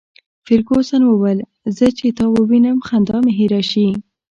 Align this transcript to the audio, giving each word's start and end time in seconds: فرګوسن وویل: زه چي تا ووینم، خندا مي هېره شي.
فرګوسن 0.45 1.01
وویل: 1.05 1.39
زه 1.77 1.87
چي 1.97 2.07
تا 2.17 2.25
ووینم، 2.31 2.77
خندا 2.87 3.17
مي 3.23 3.31
هېره 3.39 3.61
شي. 3.71 3.87